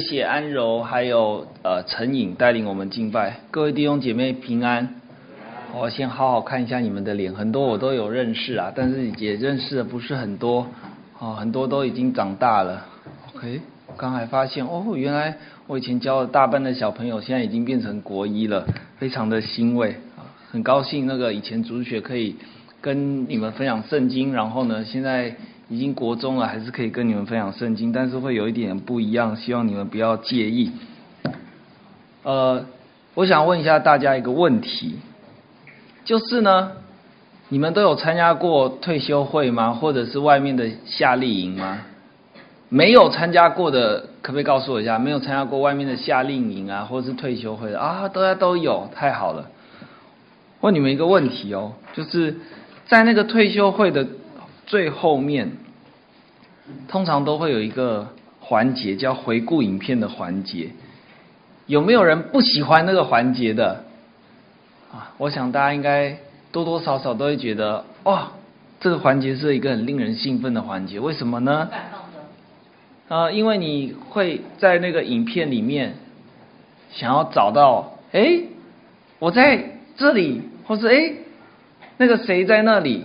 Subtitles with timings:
[0.00, 4.94] 谢谢安柔还有呃陈颖带领我们敬拜，各位弟兄姐妹平安。
[5.78, 10.66] 我先好好看一下你们的脸，很多我都有认识啊，但是也认识的不是很多，
[11.18, 12.86] 哦，很多都已经长大了。
[13.34, 13.60] OK，
[13.98, 15.36] 刚才发现哦，原来
[15.66, 22.36] 我以前教了大班的小朋友，现在已经变成国一了，非常的欣慰啊，很高兴那个以前主学可以
[22.80, 25.36] 跟你们分享圣经，然后呢，现在。
[25.70, 30.72] 已经国中了，还是可以跟你们分享圣经，但是会有一点不一样，希望你们不要介意。
[32.24, 32.66] 呃，
[33.14, 34.98] 我想问一下大家一个问题，
[36.04, 36.72] 就是呢，
[37.50, 39.72] 你们都有参加过退休会吗？
[39.72, 41.78] 或者是外面的夏令营吗？
[42.68, 44.98] 没有参加过的，可不可以告诉我一下？
[44.98, 48.08] 没有参加过外面的夏令营啊，或者是退休会的啊？
[48.08, 49.48] 大家都有，太好了。
[50.62, 52.36] 问你们一个问题哦，就是
[52.88, 54.04] 在那个退休会的。
[54.66, 55.50] 最后面
[56.88, 58.08] 通常都会有一个
[58.40, 60.70] 环节叫回顾影片的环节，
[61.66, 63.84] 有没有人不喜欢那个环节的？
[64.92, 66.18] 啊，我想大家应该
[66.50, 68.32] 多多少少都会觉得，哇，
[68.80, 70.98] 这个环节是一个很令人兴奋的环节。
[70.98, 71.68] 为什么呢？
[73.08, 75.94] 啊，因为你会在那个影片里面
[76.90, 78.40] 想要找到，哎，
[79.18, 81.12] 我在这里，或是哎，
[81.98, 83.04] 那个谁在那里。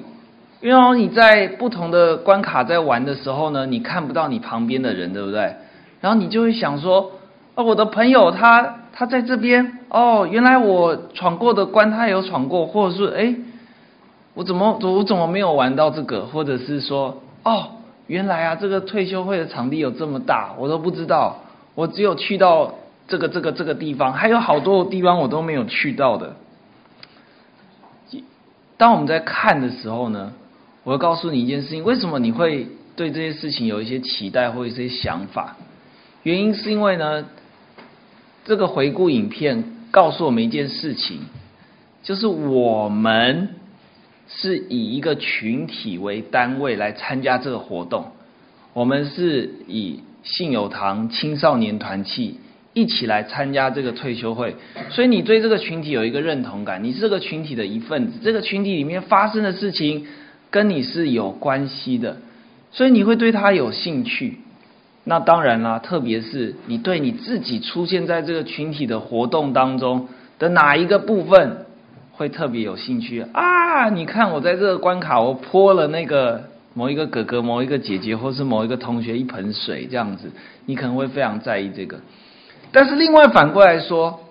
[0.61, 5.55] 因为你在不同的关卡在玩的时候呢，你看不到你旁边的人，对不对？
[6.01, 7.11] 然后你就会想说，
[7.55, 13.35] 哦，我的朋友他他在这边，哦，原来我闯过的关他也有闯过，或者是哎，
[14.33, 16.25] 我怎么我怎么没有玩到这个？
[16.25, 17.67] 或者是说，哦，
[18.07, 21.37] 原来啊，这个退休会的场地有这么大，我都不知道，
[21.75, 22.73] 我只有去到
[23.07, 26.35] 这个这个这个地方，还有好多地方我都没有去到的。
[28.77, 30.33] 当我们在看的时候呢，
[30.85, 35.57] 我要告诉你一件事情，为什么你会对这些事情有一些期待或一些想法？
[36.21, 37.25] 原因是因为呢，
[38.45, 41.21] 这个回顾影片告诉我们一件事情，
[42.03, 43.49] 就是我们
[44.27, 48.11] 是以一个群体为单位来参加这个活动，
[48.73, 52.39] 我们是以信友堂青少年团契
[52.73, 54.55] 一起来参加这个退休会，
[54.91, 60.05] 所以你对这个群体有一个认同感，你是这个群体的一份子，这个群体里面发生的事情。
[60.55, 62.15] 跟你是有关系的，
[62.71, 64.39] 所以你会对他有兴趣。
[65.03, 70.07] 那当然啦，特别是你对你自己出现在这个群体的活动当中
[70.39, 71.65] 的哪一个部分
[72.13, 73.89] 会特别有兴趣啊？
[73.89, 80.31] 你看我在这个关卡，我泼了那个某一个哥哥、某一个姐姐，或是某一个同学一盆水，这样子，
[80.65, 81.99] 你可能会非常在意这个。
[82.71, 84.21] 但是另外反过来说，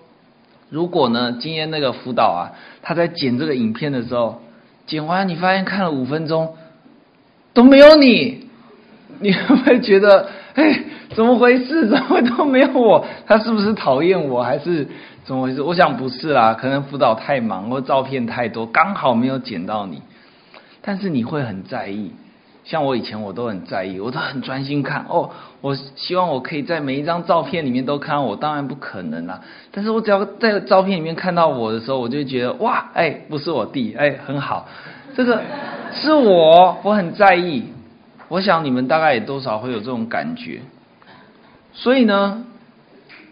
[0.70, 4.41] 如果呢，今天那个辅导啊，他在剪这个影片的时候。
[4.87, 6.55] 剪完，你发现看了五分钟
[7.53, 8.49] 都没有你，
[9.21, 10.81] 你会不会觉得，哎，
[11.15, 11.89] 怎么回事？
[11.89, 13.06] 怎么都没有我？
[13.27, 14.87] 他是不是讨厌我，还是
[15.25, 15.62] 怎么回事？
[15.62, 20.03] 我想不是啦，可能辅导太忙，或照片太多，刚好没有剪到你。
[20.83, 22.12] 但是你会很在意。
[22.64, 25.30] 像我以前我都很在意，我都很专心看哦。
[25.60, 29.42] 我希望我可以在每一张照片里面都看我，当然不可能啦。
[29.70, 34.66] 但是我只要在照片里面看到我的时候，我就觉得哇，哎，不是我弟，哎，很好，
[35.14, 35.42] 这个
[35.92, 37.64] 是我，我很在意。
[38.28, 40.62] 我想你们大概也多少会有这种感觉。
[41.74, 42.44] 所以呢，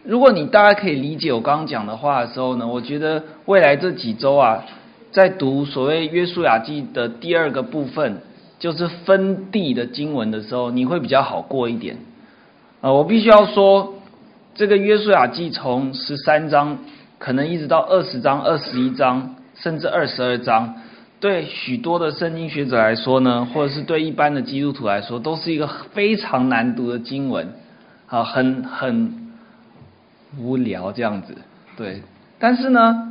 [0.04, 4.62] 如果你大概可以理解我刚刚讲的话的时候呢，我觉得未来这几周啊，
[5.10, 8.20] 在读所谓约书亚记的第二个部分。
[8.62, 11.96] 就是分地的经文的时候，你会比较好过一点。
[12.80, 13.94] 呃，我必须要说，
[14.54, 16.78] 这个约书亚记从十三章，
[17.18, 20.76] 可能一直到二十章、二十一章，甚至二十二章，
[21.18, 27.52] 对许多的圣经学者来说呢，或者是对一般的基督徒来说，都是一个非常难读的经文，
[28.06, 29.32] 啊，很很
[30.38, 31.36] 无聊这样子。
[31.76, 32.00] 对，
[32.38, 33.10] 但是呢，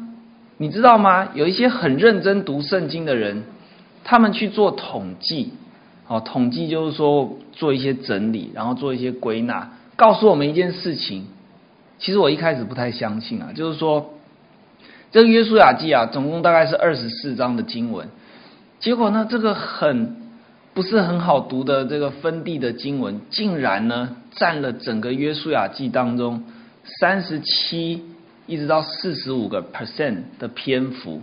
[0.56, 1.28] 你知道吗？
[1.34, 3.44] 有一些很认真读圣经的人。
[4.03, 5.53] 他们去做统计，
[6.07, 11.28] 哦，统计就是说做一些整理，然后做一些归纳，告诉我们一件事情。
[12.00, 14.16] 其实我一开始不太相信啊，就是说
[15.11, 18.08] 这个约书亚记啊，总共大概是二十四章的经文，
[18.79, 20.16] 结果呢，这个很
[20.73, 26.43] 不是很好读的这个分地的经文，竟然呢占了整个约书亚记当中
[26.99, 28.03] 三十七
[28.47, 31.22] 一直到四十五个 percent 的篇幅。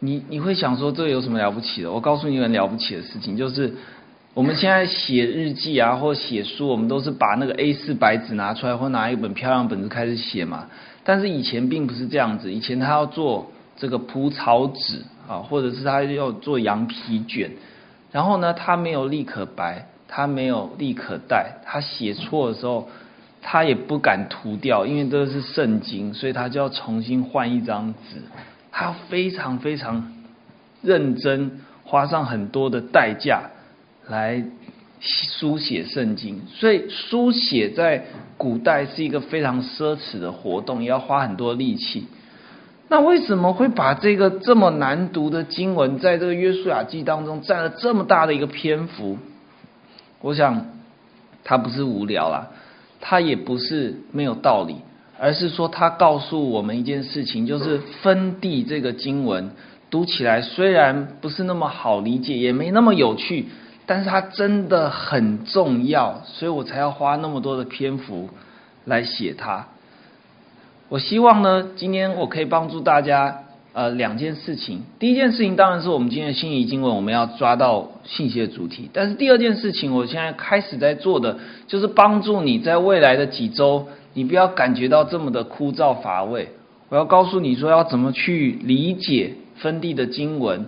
[0.00, 1.90] 你你会想说，这有什么了不起的？
[1.90, 3.74] 我告诉你们了不起的事情，就是
[4.34, 10.66] 我们现在写日记啊，或写书，我们都是把那个 A4 白纸拿出来，或拿一本漂亮本子开始写嘛。
[11.02, 17.50] 但是以前并不是这样子，以前他要做这个蒲草纸啊，或者是他要做羊皮卷，
[18.12, 22.88] 然后呢，他没有立可白，他没有立可带，他写错的时候，
[23.42, 28.20] 他也不敢涂掉，因为这是圣经，所以他就要重新换一张纸，
[28.80, 30.12] 他非常非常
[30.82, 31.50] 认真，
[31.82, 33.50] 花上很多的代价
[34.06, 34.44] 来
[35.00, 36.42] 书写圣经。
[36.46, 38.04] 所以书写在
[38.36, 42.06] 古代是一个非常奢侈的活动，也要花很多力气。
[42.86, 49.18] 那为什么会把这个这么难读的经文，在这个约书亚记当中占了这么大的一个篇幅？
[50.20, 50.66] 我想，
[51.42, 52.46] 他不是无聊啦，
[53.00, 54.76] 他也不是没有道理，
[55.18, 59.50] 而是说他告诉我们一件事情，就是分地这个经文
[59.90, 63.46] 读起来虽然不是那么好理解，也没那么有趣，
[63.84, 68.28] 但是它真的很重要，所以我才要花那么多的篇幅
[68.84, 69.66] 来写它。
[70.88, 73.40] 我希望呢，今天我可以帮助大家，
[73.74, 74.82] 呃，两件事情。
[74.98, 78.88] 第一件事情当然是我们今天的信息经文，我们要抓到信息的主题。
[78.92, 83.86] 但是第二件事情，我现在开始在做的，就是帮助你在未来的几周，
[84.18, 86.48] 你不要感觉到这么的枯燥乏味。
[86.88, 90.66] 我要告诉你说，要怎么去理解分地的经文。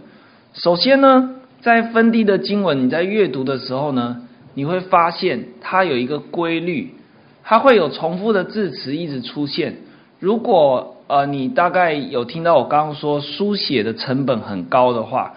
[0.52, 4.23] 首先呢，在分地的经文，你在阅读的时候呢，
[4.55, 6.94] 你会发现它有一个规律，
[7.43, 9.79] 它会有重复的字词一直出现。
[10.20, 15.35] 如果呃你大概有听到我刚刚说书写的成本很高的话，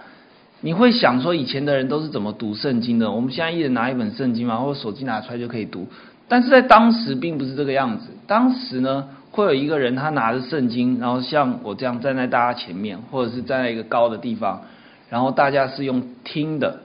[0.61, 3.09] 你会想说以前的人都是怎么读圣经的？
[3.09, 5.87] 我们现在一人拿一本圣经嘛，或者手机拿出来就可以读。
[6.27, 8.07] 但是在当时并不是这个样子。
[8.27, 14.61] 当时呢，会有一个人他拿着圣经，然后像我这样站在大家前面，或者是站在一个高的地方，
[15.09, 16.79] 然后大家是用听的。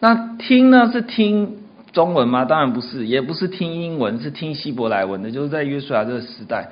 [0.00, 1.58] 那听呢是听
[1.92, 2.44] 中文吗？
[2.44, 5.30] 当然不是，也不是听英文，是听希伯来文的。
[5.30, 6.68] 就是在约书亚这个时代。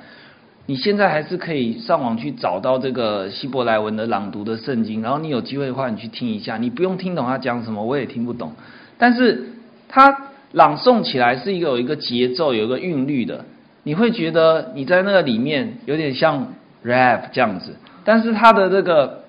[0.67, 6.57] 你现在还是可以上网去找到这个希伯来文的朗读的圣经，然后你有机会的话，你去听一下。
[6.57, 8.53] 你不用听懂他讲什么，我也听不懂，
[8.97, 9.49] 但是
[9.89, 10.15] 他
[10.51, 13.45] 朗诵起来是一个有一个节奏、有一个韵律的，
[13.83, 16.53] 你会觉得你在那个里面有点像
[16.83, 17.75] rap 这样子。
[18.03, 19.23] 但是它的这个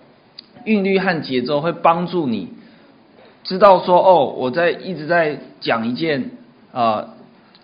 [0.64, 2.48] 韵律和节奏会帮助你
[3.44, 6.30] 知道说，哦，我在一直在讲一件
[6.72, 6.82] 啊。
[6.82, 7.08] 呃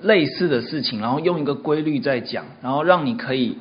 [0.01, 3.59] 类似的事情，然后用一个规律在讲，然后让你可以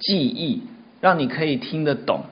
[0.00, 0.64] 记忆，
[1.00, 2.22] 让你可以听得懂。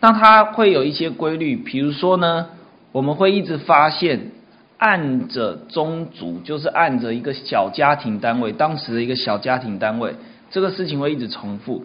[0.00, 2.46] 那它会有一些规律，比如说呢，
[2.92, 4.30] 我们会一直发现，
[4.78, 10.14] 按着宗族，就是按着一个小家庭单位，当时的一个小家庭单位，
[10.50, 11.84] 这个事情会一直重复。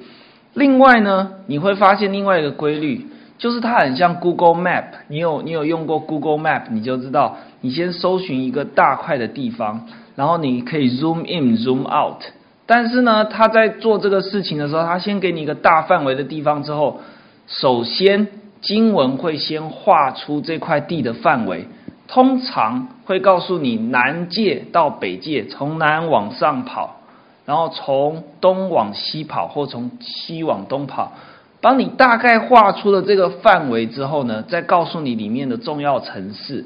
[0.53, 3.07] 另外呢，你会发现另外一个规律，
[3.37, 4.85] 就是它很像 Google Map。
[5.07, 9.87] 你有你有用过 Google Map，你就知道，你先搜寻一个大块的地方。
[10.13, 12.21] 然后你可以 zoom in zoom out，
[12.65, 16.99] 但是呢，他在做这个事情的时候，他先给你一个大范围的地方之后，
[17.47, 18.27] 首先
[18.59, 21.65] 经文会先画出这块地的范围，
[22.11, 26.97] 通常会告诉你南界到北界，从南往上跑，
[27.45, 31.13] 然后从东往西跑，或从西往东跑，
[31.61, 36.65] 帮你大概画出了这个范围之后呢，再告诉你里面的重要城市，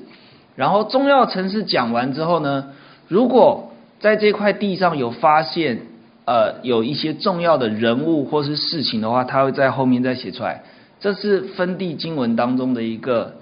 [0.56, 2.70] 然后重要城市讲完之后呢，
[3.08, 3.70] 如果
[4.00, 5.80] 在这块地上有发现，
[6.26, 10.64] 呃，有一些重要的人物或是事情的话，他会在后面再写出来。
[11.00, 13.36] 这是分地经文当中的一个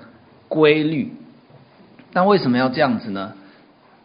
[0.50, 1.14] 规律。
[2.14, 3.34] 那为什么要这样子呢？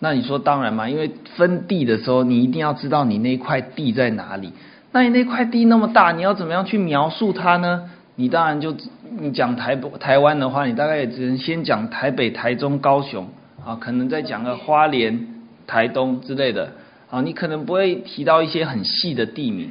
[0.01, 4.53] 那你说当然嘛，因为分地的时候，你一定要知道你那块地在哪里。
[4.93, 7.91] 那你那块地那么大，你要怎么样去描述它呢？
[8.17, 8.75] 你当然就
[9.19, 13.29] 你讲台台湾的话，你大概也只能先讲台北、台中、高雄
[13.65, 15.35] 啊，可能再讲个花莲。
[15.71, 16.73] 台东之类的，
[17.11, 19.71] 啊，你可能不会提到一些很细的地名。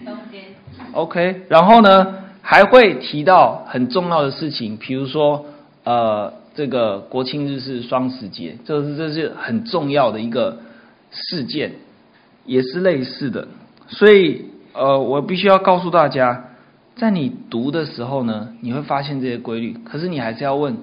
[0.91, 2.13] OK，然后呢，
[2.43, 5.43] 还会提到很重要的事情，比如说，
[5.85, 10.57] 呃，这个国庆日是双十节，这是这是很重要的一个
[11.11, 11.73] 事件，
[12.47, 13.47] 也是类似的。
[13.87, 16.45] 所以，呃，我必须要告诉大家，
[16.95, 20.75] 在你读的时候呢，你会发现这些规律，可是你还是要问，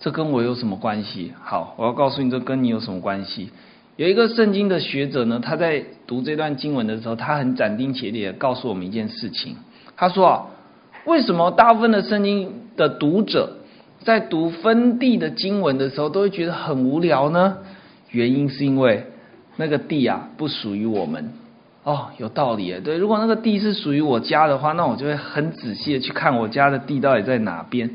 [0.00, 1.32] 这跟我有什么关系？
[1.40, 3.50] 好，我要告诉你，这跟你有什么关系？
[3.94, 9.54] 有一个圣经的学者呢，他在读这段经文的时候，他很斩钉截铁的告诉我们一件事情。
[9.96, 10.46] 他说啊，
[11.06, 13.58] 为什么大部分的圣经的读者
[14.04, 17.58] 在读分地的经文的时候，都会觉得很无聊呢？
[18.10, 19.06] 原因是因为
[19.56, 21.32] 那个地啊不属于我们。
[21.84, 22.80] 哦，有道理诶。
[22.80, 27.90] 对，如果那个地是属于我家的话，那我就会很仔细的去看我家的地到底在哪边。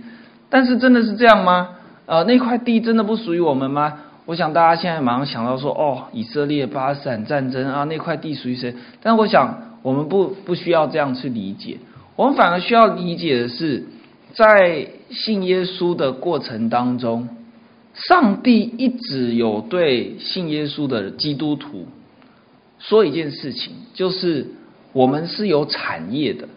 [0.50, 1.70] 但是真的是这样吗？
[2.06, 4.00] 呃，那块地真的不属于我们吗？
[4.26, 8.76] 我想大家现在马上想到说，哦，以色列巴勒斯坦战争啊，那块地属于谁？
[9.02, 11.78] 但我想我们不不需要这样去理解，
[12.18, 13.86] 我们反而需要理解的是，
[14.34, 17.30] 在信耶稣的过程当中，
[17.94, 21.88] 上帝一直有对信耶稣的基督徒
[22.80, 24.48] 说一件事情，就是
[24.94, 26.48] 我们是有产业的，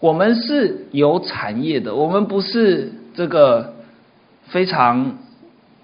[0.00, 3.74] 我们是有产业的，我们不是这个
[4.44, 5.18] 非常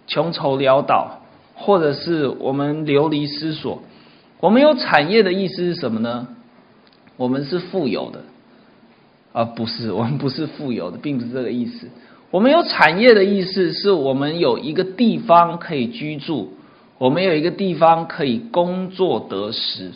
[0.07, 1.21] 穷愁潦倒，
[1.55, 3.83] 或者是我们流离失所。
[4.41, 6.29] 我们有产业的意思是什么呢？
[7.17, 8.23] 我们是富有的，
[9.37, 11.87] 啊，不是，我们不是富有的，并不是这个意思。
[12.31, 16.55] 我们有产业的意思是我们有一个地方可以居住。
[16.97, 19.93] 我们有一个地方可以工作得食，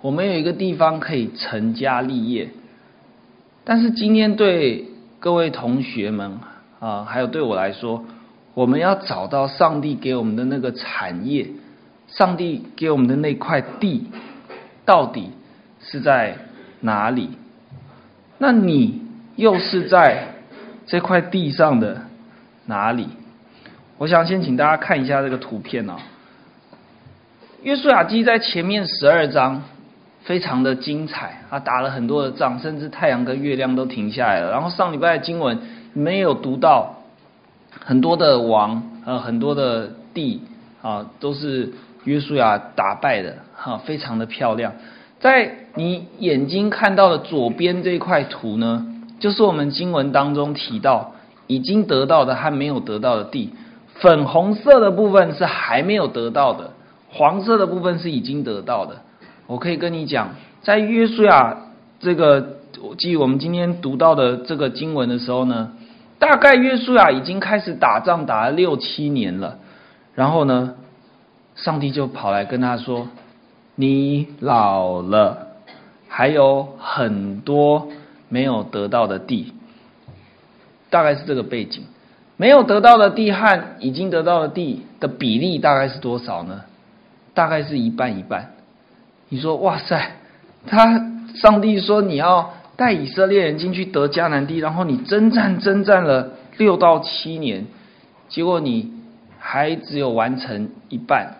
[0.00, 2.48] 我们有一个地方可以成家立业。
[3.62, 4.86] 但是今天对
[5.20, 6.40] 各位同学们
[6.80, 8.04] 啊，还有对我来说，
[8.54, 11.46] 我们要找到上帝给我们的那个产业，
[12.08, 14.06] 上帝给我们的那块地，
[14.84, 15.30] 到底
[15.78, 16.36] 是在
[16.80, 17.28] 哪里？
[18.42, 19.02] 那你
[19.36, 20.28] 又是在
[20.86, 22.00] 这块地上的
[22.64, 23.06] 哪里？
[23.98, 25.98] 我想先请大家看一下这个图片啊。
[27.62, 29.62] 约书亚记在前面十二章
[30.22, 34.50] 非常的精彩，他打了很多的仗，甚至太阳跟月亮都停下来了。
[34.50, 35.58] 然后上礼拜的经文
[35.92, 36.94] 没有读到
[37.84, 40.40] 很多的王，呃，很多的地
[40.80, 41.70] 啊，都是
[42.04, 44.72] 约书亚打败的，哈，非常的漂亮。
[45.20, 48.86] 在你眼睛看到的左边这块图呢，
[49.18, 51.12] 就是我们经文当中提到
[51.46, 53.52] 已经得到的和没有得到的地，
[53.94, 56.72] 粉红色的部分是还没有得到的。
[57.12, 59.02] 黄色的部分是已经得到的，
[59.46, 60.30] 我可以跟你讲，
[60.62, 61.56] 在约书亚
[61.98, 62.56] 这个，
[62.96, 65.72] 记我们今天读到的这个经文的时候呢，
[66.18, 69.58] 大概约书亚已经开始打仗打了六七年了，
[70.14, 70.74] 然后呢，
[71.56, 73.08] 上帝就跑来跟他说
[73.80, 75.46] ：“你老了，
[76.06, 77.88] 还有很多
[78.28, 79.54] 没有得到的地。”
[80.90, 81.84] 大概是这个背景，
[82.36, 86.62] 没有得到的地和已经得到的地的比例大概是多少呢？
[87.32, 88.52] 大概是一半一半。
[89.28, 90.10] 你说哇塞，
[90.66, 97.66] 他上帝说你要带以色列人进去得迦南地，然后你征战征战了六到七年，
[98.28, 98.92] 结果你
[99.38, 101.36] 还只有完成一半。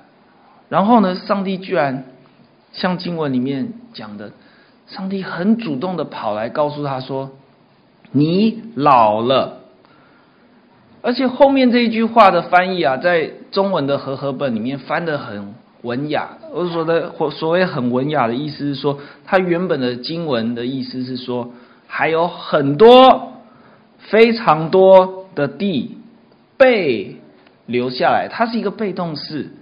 [0.68, 2.04] 然后呢，上帝居然
[2.72, 4.32] 像经文里面讲的，
[4.86, 7.30] 上帝很主动的跑来告诉他说
[8.12, 9.60] ：“你老了。”
[11.02, 15.54] 而且后面这一句话的翻译啊，在中文的和合本里面翻得很。
[15.82, 21.52] 文雅，我说的所谓很文雅的意思是说，它原本的经文的意思是说，
[21.86, 23.32] 还有很多
[23.96, 25.96] 非常多的地
[26.58, 27.16] 被
[27.64, 29.52] 留下来，它是一个被动式。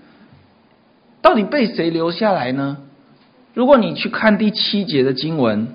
[1.22, 2.78] 到底被谁留下来呢？
[3.58, 5.66] 如果你去看第七节的经文，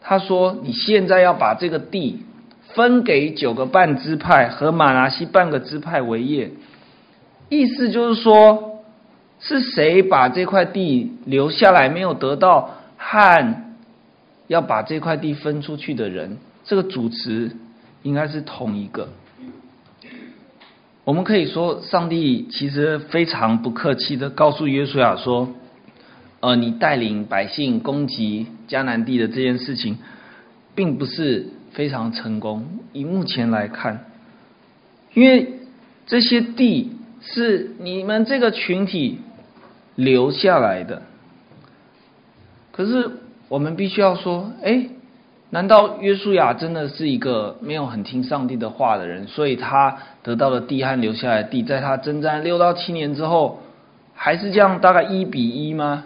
[0.00, 2.24] 他说你现在要把这个地
[2.74, 6.50] 分给九个半支派和玛拿西半个支派为业，
[7.48, 8.66] 意思就是说。
[9.42, 13.56] 是谁把这块地留下来没有得到，和
[14.48, 17.50] 要把这块地分出去的人，这个主词
[18.02, 19.08] 应该是同一个。
[21.04, 25.48] 我们可以说，上帝其实非常不客气的告诉约书亚说
[26.40, 29.98] ：“呃，你带领百姓攻击迦南地的这件事情，
[30.74, 32.66] 并不是非常成功。
[32.92, 34.06] 以目前来看，
[35.14, 35.60] 因为
[36.06, 39.20] 这些地是你们这个群体。”
[39.96, 41.02] 留下来的，
[42.72, 43.10] 可是
[43.48, 44.86] 我们必须要说，哎，
[45.50, 49.26] 难道约书亚真的是一个没有很听上帝的话的人？
[49.26, 53.60] 所以他得到的地和留下来的地，在他征战六到七年之后，
[54.22, 56.04] 还是这样大概一比一吗？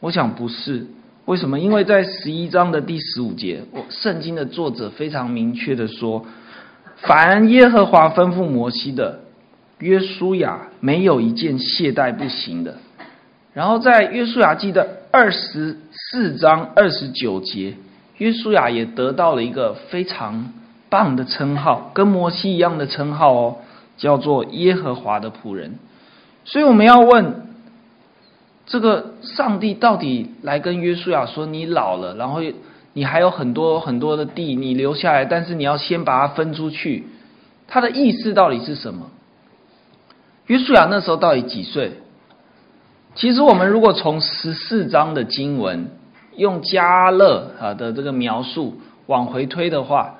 [0.00, 0.88] 我想不是。
[1.24, 1.60] 为什么？
[1.60, 6.26] 因为在十一章的第十五节，我圣经的作者非常明确的说，
[6.96, 9.20] 凡耶和华吩咐摩西的，
[9.78, 12.78] 约书亚没有一件懈怠不行的。
[13.54, 17.74] 然后在约书亚记的二十四章二十九节，
[18.16, 20.52] 约书亚也得到了一个非常
[20.88, 23.56] 棒的称号，跟摩西一样的称号哦，
[23.96, 25.78] 叫做耶和华的仆人。
[26.48, 27.42] 所以我们要问，
[28.64, 32.40] 这个上帝到底来跟约书亚说：“你老了，然后
[32.94, 37.06] 你还有很多很多的地，你留下来，但是你要先把它分出去。”
[37.68, 39.10] 他的意思到底是什么？
[40.46, 41.92] 约书亚那时候到底几岁？
[43.14, 45.90] 其实我们如果从十四章的经文
[46.36, 50.14] 用迦勒啊的这个描述往回推的话，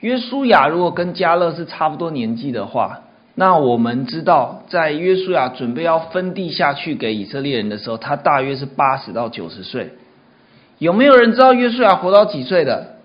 [0.00, 3.02] 约书亚如果跟迦勒是差不多年纪的话，
[3.38, 9.92] 那我们知道在约书亚准备要分地下去给以色列人的时候，他大约是八十到九十岁。
[10.78, 12.96] 有没有人知道约书亚活到几岁的？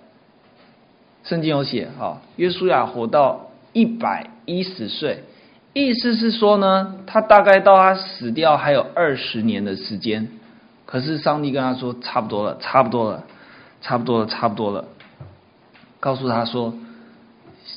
[1.26, 5.26] 圣经有写，哈，约书亚活到一百一十岁。
[5.74, 10.30] 意思是说呢，他大概到他死掉还有二十年的时间，
[10.86, 13.24] 可是上帝跟他说：“差不多了，差不多了，
[13.82, 14.86] 差不多了，差不多了。”
[16.00, 16.74] 告诉他说：“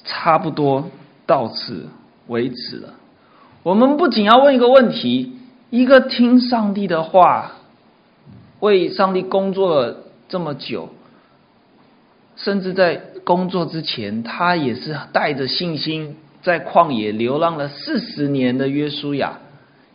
[0.05, 0.89] 差不多
[1.27, 1.89] 到此
[2.29, 2.95] 为止了。”
[3.63, 5.39] 我们不仅要问一个问题：
[5.71, 7.53] 一个听上帝的话、
[8.61, 9.97] 为上帝工作了
[10.29, 10.91] 这么久，
[12.37, 19.39] 甚至在工作之前，他也是带着信心在旷野流浪了四十年的约书亚，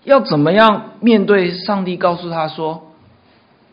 [0.04, 2.92] 要怎么样面对上帝告诉他说：“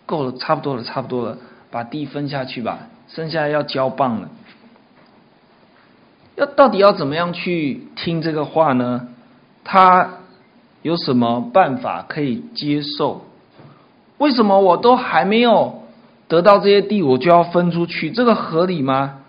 [0.05, 1.39] 够了，差不多了，差不多了，
[1.71, 4.29] 把地分下去吧，剩下要交棒了。”
[6.37, 9.09] 要到底要怎么样去听这个话呢？
[9.65, 10.19] 他
[10.83, 13.23] 有什么办法可以接受？
[14.19, 15.83] 为什么我都还没有
[16.29, 18.11] 得到这些地，我就要分出去？
[18.11, 19.23] 这个合理吗？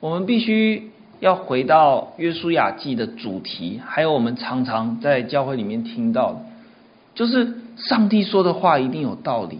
[0.00, 6.40] 我们必须要回到约书亚记的主题，还有我们常常在教会里面听到的，
[7.14, 9.58] 就是上帝说的话一定有道理。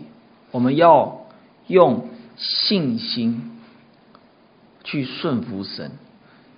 [0.50, 1.20] 我们要
[1.66, 3.58] 用信心
[4.82, 5.92] 去顺服神。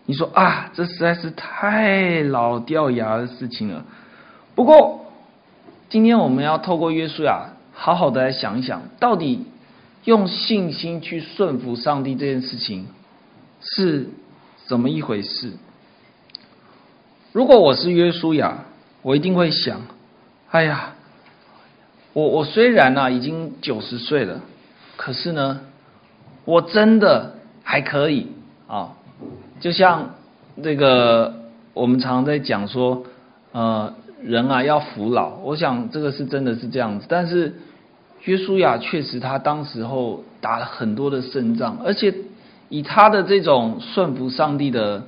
[0.07, 3.85] 你说啊，这实在是太老掉牙的事情了。
[4.55, 5.05] 不过，
[5.91, 9.45] 今天我们要透过约书亚，好好的来想一想，到底
[10.05, 12.87] 用信心去顺服上帝这件事情
[13.61, 14.09] 是
[14.67, 15.53] 怎么一回事？
[17.33, 18.65] 如果我是约书亚，
[19.03, 19.83] 我一定会想：
[20.51, 20.95] 哎呀，
[22.13, 24.41] 我我虽然呢、啊、已经九十岁了，
[24.97, 25.61] 可是呢，
[26.45, 28.29] 我真的还可以
[28.69, 28.93] 啊。
[29.61, 30.15] 就像
[30.63, 31.35] 这个，
[31.75, 33.05] 我们常常在讲说，
[33.53, 35.37] 呃，人啊要服老。
[35.43, 37.07] 我想这个是真的是这样子。
[37.09, 37.55] 但是
[38.25, 42.15] 约书亚确实他当时候打了很多的胜仗，而且
[42.69, 45.03] 以他的这种顺服上帝的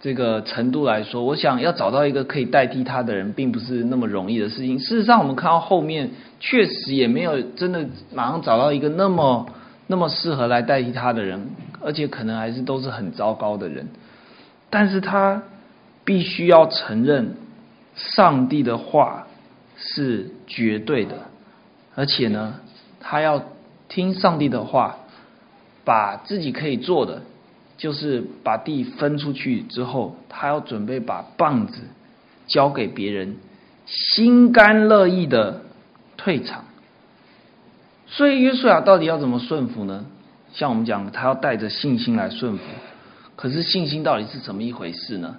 [0.00, 4.78] 这个程度来说，我想要找到一个可以代替他的人，并不是那么容易的事情。
[4.78, 9.46] 事实上，我们看到后面确实也没有真的马上找到一个那么
[9.86, 11.48] 那么适合来代替他的人。
[11.84, 13.88] 而且可能还是都是很糟糕的人，
[14.70, 15.42] 但是他
[16.04, 17.36] 必须要承认
[17.94, 19.26] 上帝的话
[19.76, 21.18] 是绝对的，
[21.94, 22.60] 而且呢，
[23.00, 23.42] 他要
[23.88, 24.96] 听上帝的话，
[25.84, 27.22] 把自己可以做的，
[27.76, 31.80] 就是把地分出去之后，他要准备把棒子
[32.46, 33.36] 交给别人，
[33.86, 35.60] 心甘乐意的
[36.16, 36.64] 退场。
[38.06, 40.06] 所以约书亚到底要怎么顺服呢？
[40.54, 42.62] 像我们讲，他要带着信心来顺服，
[43.34, 45.36] 可是信心到底是怎么一回事呢？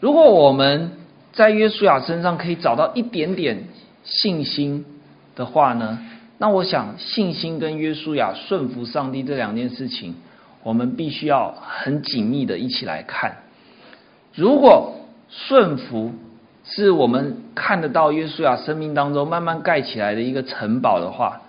[0.00, 0.90] 如果我们
[1.34, 3.64] 在约书亚身上可以找到一点点
[4.04, 4.86] 信心
[5.36, 5.98] 的话呢，
[6.38, 10.14] 那我想信心跟约书亚顺服上帝这两件事情，
[10.62, 13.36] 我们必须要很紧密的一起来看。
[14.34, 14.94] 如果
[15.28, 16.14] 顺服
[16.64, 21.42] 是我们看得到约书亚生命当中慢慢盖起来的一个城堡的话，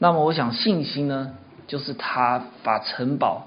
[0.00, 1.30] 那么我想信心呢？
[1.68, 3.46] 就是他把城堡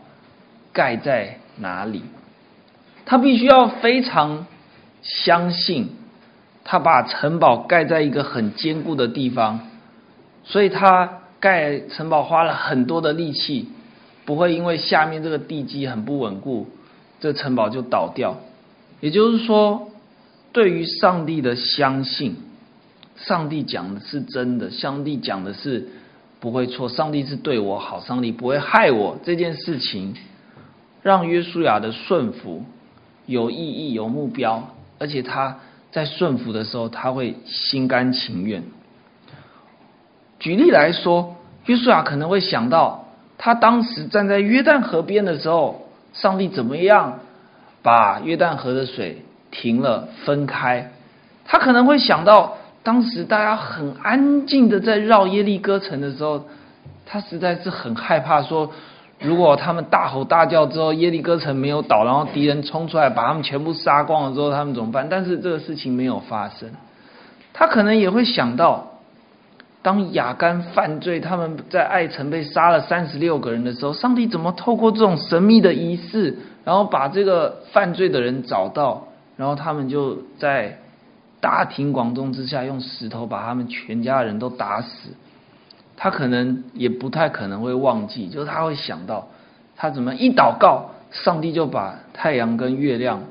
[0.72, 2.04] 盖在哪里，
[3.04, 4.46] 他必须要非常
[5.02, 5.90] 相信，
[6.64, 9.62] 他把城堡盖在一个很坚固的地方，
[10.44, 13.68] 所以他盖城堡花了很多的力气，
[14.24, 16.68] 不会因为下面这个地基很不稳固，
[17.20, 18.38] 这城堡就倒掉。
[19.00, 19.90] 也就是说，
[20.54, 22.38] 对于上帝的相信，
[23.16, 25.90] 上帝讲的是真的，上帝讲的是。
[26.42, 29.16] 不会错，上帝是对我好，上帝不会害我。
[29.24, 30.16] 这件事情
[31.04, 32.66] 让约书亚的顺服
[33.28, 35.60] 有意义、有目标，而且他
[35.92, 38.64] 在顺服的时候，他会心甘情愿。
[40.40, 43.06] 举例来说，约书亚可能会想到，
[43.38, 47.20] 他当时站在约旦河边的时候，上帝怎么样
[47.84, 50.92] 把约旦河的水停了、分开？
[51.46, 52.58] 他可能会想到。
[52.84, 56.46] 当时大家很安静的在绕耶利哥城的时候，
[57.06, 58.72] 他实在是很害怕，说
[59.20, 65.08] 如果他们大吼大叫之后，耶利哥城没有倒，然后敌人冲出来把他们全部杀光了之后，他们怎么办？
[65.08, 66.70] 但是这个事情没有发生。
[67.54, 68.88] 他可能也会想到，
[69.84, 79.06] 当亚干犯罪，他们在爱城被杀了三十六个人的时候，上帝怎么透过这种神秘的仪式，然后把这个犯罪的人找到，
[79.38, 80.80] 然后他们就在。
[81.42, 85.10] 大庭广众之下，用石头把他们全家人都打死。
[85.98, 89.28] 他可能也不太可能会忘记，就是他会想到，
[89.76, 93.24] 他怎么一祷告，上帝就把太阳跟月亮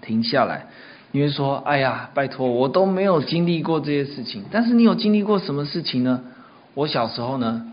[0.00, 0.66] 停下来。
[1.10, 6.22] 你会说：“哎呀，拜托，我都没有经历过这些事情。”但是你有经历过什么事情呢？
[6.74, 7.66] 我小时候呢，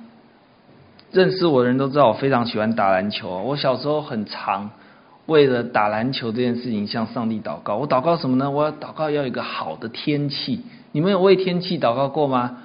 [1.11, 3.41] 认识我的人都知道我非常喜欢打篮球。
[3.43, 4.71] 我小时候很长。
[5.29, 8.49] 为了打篮球这件事情向上帝祷告，我祷告什么呢？
[8.49, 10.61] 我要祷告要一个好的天气。
[10.91, 12.57] 你们有为天气祷告过吗？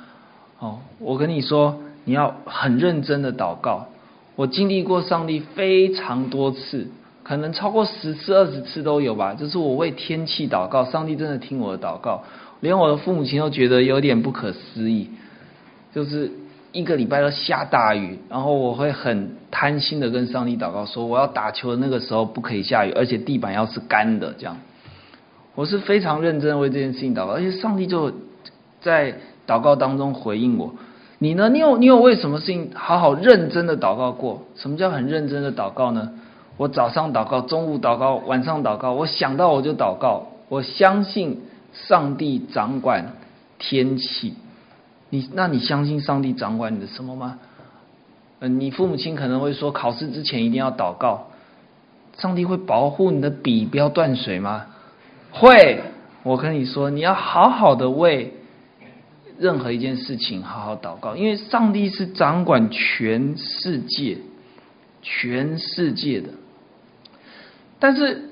[0.59, 3.89] 哦，我跟你说，你要很认真的祷告。
[4.35, 6.89] 我经历过上帝非常多次，
[7.23, 9.35] 可能超过十次、二十次都有吧。
[9.35, 12.25] 就是我为天气祷告，上帝真的听我的祷告，
[12.61, 15.11] 连我的父母亲都觉得有点不可思议。
[15.95, 16.33] 就是
[16.75, 24.59] 一个礼拜都下大雨，然后我会很贪心的跟上帝祷告说，我要打球的那个时候不可以下雨，而且地板要是干的，这样。
[25.55, 28.13] 我是非常认真为这件事情祷告，而且上帝就
[28.81, 29.15] 在
[29.47, 30.75] 祷告当中回应我。
[31.21, 31.49] 你呢？
[31.49, 34.43] 你有你有为什么事情好好认真的祷告过？
[34.57, 36.11] 什么叫很认真的祷告呢？
[36.57, 40.27] 我早上祷告，中午祷告，晚上祷告，我想到我就祷告。
[40.49, 41.41] 我相信
[41.73, 43.13] 上帝掌管
[43.59, 44.35] 天气。
[45.15, 47.39] 你那你相信上帝掌管你的什么吗？
[48.41, 51.29] 嗯，你父母亲可能会说，考试之前一定要祷告。
[52.19, 54.67] 上帝会保护你的笔不要断水吗？
[55.31, 55.85] 会。
[56.25, 58.33] 我跟你说，你要好好的为
[59.39, 64.19] 任何一件事情好好祷告，因为上帝是掌管全世界、
[65.01, 66.31] 全世界的。
[67.79, 68.31] 但是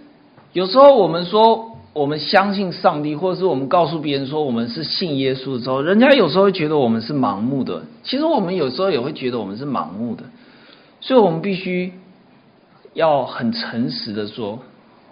[0.53, 1.72] 有时候我们说。
[1.95, 7.83] 我们相信上帝，或者是我们告诉别人说我们是信耶稣的时候，人家有时候会觉得我们是盲目的。
[8.03, 10.25] 其实我们有时候也会觉得我们是盲目的，
[11.03, 11.93] 所以我们必须
[12.95, 14.59] 要很诚实的说，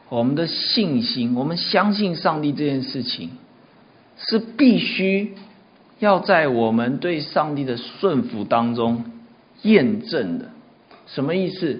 [0.08, 3.28] 我们的信心，我们相信上帝这件事情，
[4.16, 5.34] 是必须
[5.98, 9.04] 要在我们对上帝的顺服当中
[9.62, 10.46] 验证的。
[11.06, 11.78] 什么意思？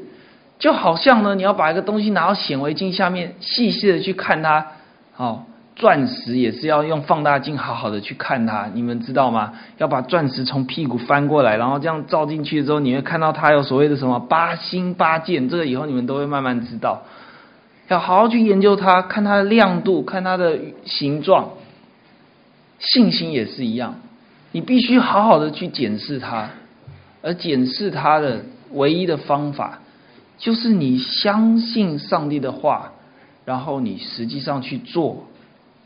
[0.58, 4.72] 就好像呢，你要把一个东西拿到显微镜下面，细细的去看它。
[5.20, 5.42] 哦，
[5.76, 9.52] 钻石也是要用放大镜好好的去看它，你们知道吗？
[9.76, 17.02] 要把钻石从屁股翻过来，然后这样照进去之后，你会看到它有所谓的什么八星八箭，这个以后你们都会慢慢知道。
[17.88, 21.50] 要好好去研究它，看它的亮度，看它的形状。
[22.78, 23.96] 信心也是一样，
[24.52, 26.48] 你必须好好的去检视它，
[27.20, 28.40] 而检视它的
[28.72, 29.80] 唯一的方法，
[30.38, 32.92] 就是你相信上帝的话。
[33.50, 35.26] 然后你实际上去做，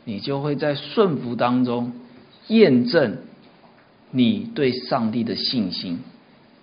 [0.03, 1.93] 你就会在顺服当中
[2.49, 3.17] 验证
[4.11, 5.99] 你对上帝的信心。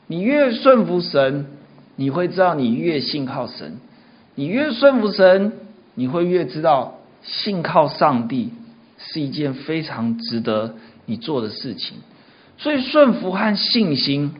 [0.06, 1.46] 你越顺服神，
[1.96, 3.72] 你会知道你越信靠神；
[4.36, 5.50] 你越顺服神，
[5.96, 8.52] 你会越知道信靠上帝
[8.96, 11.96] 是一件非常值得你做的事情。
[12.58, 14.32] 所以顺服和信心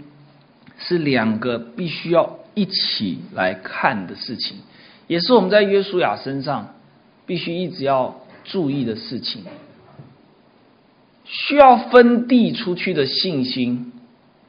[0.78, 4.58] 是两个必须要一起来看的事情。
[5.08, 6.74] 也是我们在约书亚身上
[7.26, 9.42] 必须一直要注意的事情。
[11.24, 13.92] 需要分地出去的信心，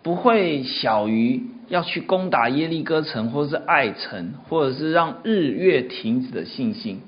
[0.02, 7.02] 不会小于要去攻打耶利哥城，或者是爱城，或者是让日月停止的信心。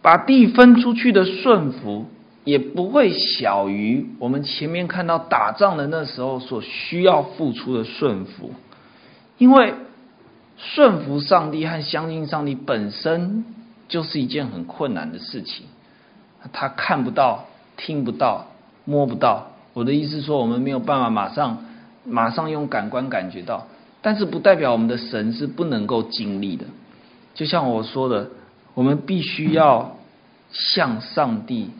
[0.00, 2.06] 把地分出去的顺服，
[2.44, 8.52] 也不会小于我们前面看到打仗的那时候所需要付出的顺服，
[9.38, 9.74] 因为。
[10.64, 13.44] 顺服上帝和相信上帝本身
[13.88, 15.66] 就是一件很困难的事情。
[16.52, 17.46] 他看不到、
[17.76, 18.46] 听不到、
[18.84, 19.48] 摸不到。
[19.72, 21.64] 我的意思说，我们没有办法马上、
[22.04, 23.66] 马上用感官感觉到，
[24.02, 26.66] 但是不代表我们的神是不能够经历的。
[27.34, 28.30] 就像我说的，
[28.74, 29.96] 我们必须要
[30.52, 31.70] 向上帝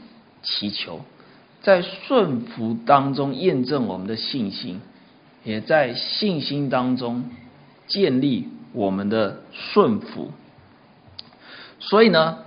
[0.42, 1.02] 祈求，
[1.62, 4.80] 在顺服当中验证我们的信心，
[5.44, 7.30] 也在信心当中
[7.86, 8.48] 建立。
[8.72, 10.30] 我们的顺服，
[11.78, 12.38] 所以呢，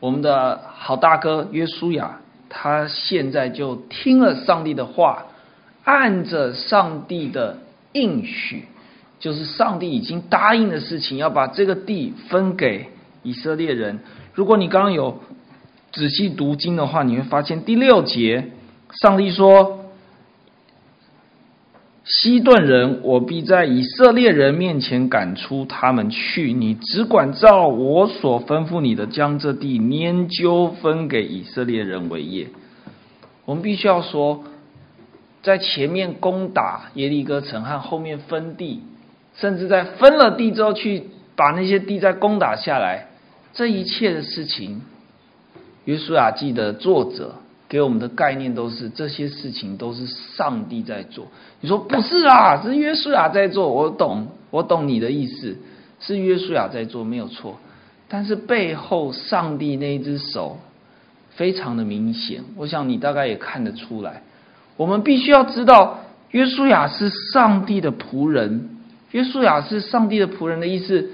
[0.00, 5.26] 我们的好大哥约书亚，他现在就听了上帝的话，
[5.84, 7.58] 按着上帝的
[7.92, 8.64] 应许，
[9.20, 12.88] 就是上帝已经答应的事情，要把这个地分给
[13.22, 14.00] 以色列人。
[14.32, 15.20] 如果你刚刚有
[15.92, 18.52] 仔细读经的话，你会发现第六节，
[19.02, 19.81] 上帝说。
[22.14, 26.52] 西顿人，我必在以色列人面前赶出他们去。
[26.52, 32.48] 你只管照我所吩咐你的，将这地拈阄分给以色列人为业。
[33.46, 34.44] 我们必须要说，
[35.42, 38.82] 在前面攻打耶利哥城和后面分地，
[39.34, 43.06] 甚至在分了地之后去把那些地再攻打下来，
[43.54, 44.82] 这一切的事情，
[45.86, 47.36] 约书亚记的作者。
[47.72, 51.28] 给我们的概念都是这些事情都是上帝在做。
[51.62, 53.72] 你说不是啊，是约书亚在做。
[53.72, 55.56] 我懂，我懂你的意思，
[55.98, 57.56] 是约书亚在做，没有错。
[58.08, 60.58] 但是背后上帝那一只手
[61.30, 64.22] 非常的明显，我想你大概也看得出来。
[64.76, 68.68] 我们必须要知道，约书亚是上帝的仆人。
[69.12, 71.08] 约书亚是上帝的仆人的意思，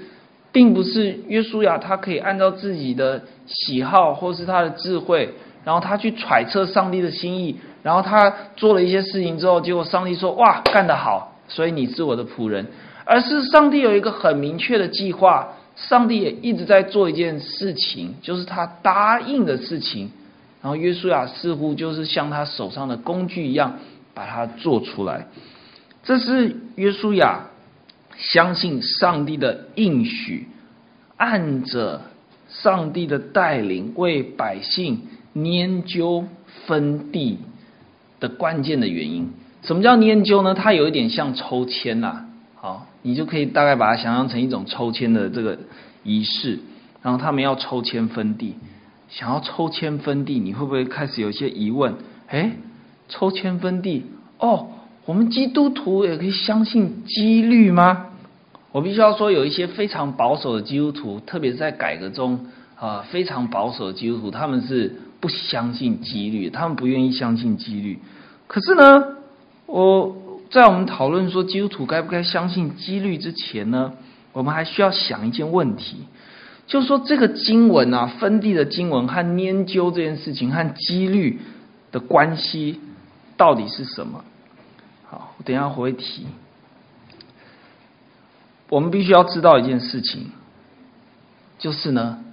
[0.51, 5.33] 并不是约书亚他可以按照自己的喜好或是他的智慧。
[5.63, 12.67] 然后他去揣测上帝的心意，然后他做了一些事情之后，结果上帝说：“哇，干得好，所以你是我的仆人。”
[13.05, 20.11] 而是上帝有一个很明确的计划，上帝也一直在做一件事情，就是他答应的事情。
[20.61, 23.79] 然后约书亚似乎就是像他手上的工具一样，
[24.13, 25.27] 把它做出来。
[26.03, 27.45] 这是约书亚
[28.17, 30.47] 相信上帝的应许，
[31.17, 32.01] 按着
[32.49, 35.01] 上帝的带领为百姓
[35.33, 36.25] 研究
[36.65, 37.39] 分地
[38.19, 39.29] 的关键的原因。
[39.61, 40.53] 什么叫研究呢？
[40.53, 42.25] 它有一点像抽签呐。
[42.55, 45.57] 好，你就可以大概把它想象成一种抽签的这个
[46.03, 46.59] 仪式。
[47.01, 48.55] 然后他们要抽签分地。
[49.09, 51.95] 想要抽签分地，你会不会开始有一些疑问？
[52.27, 52.51] 诶，
[53.07, 54.05] 抽签分地
[54.37, 54.67] 哦，
[55.05, 58.05] 我们基督徒也可以相信几率吗？
[58.71, 62.45] 我必须要说，有一些非常保守的基督徒，特别是在改革中
[62.79, 67.99] 啊，非常保守的基督徒，他们是不相信几率，他们不愿意相信几率。
[68.47, 69.17] 可是呢，
[69.65, 70.15] 我
[70.49, 73.93] 在我们讨论说基督徒该不该相信几率之前呢，
[74.31, 75.97] 我们还需要想一件问题。
[76.65, 81.39] 就是说，这个经文啊，分地的经文和研究这件事情和几率
[81.91, 82.79] 的关系
[83.35, 84.23] 到底是什么？
[85.07, 86.27] 好，等一下会提。
[88.69, 90.27] 我们必须要知道一件事情，
[91.57, 92.23] 就是呢，